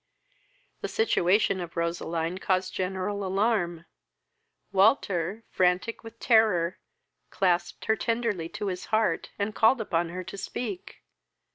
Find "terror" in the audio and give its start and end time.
6.19-6.79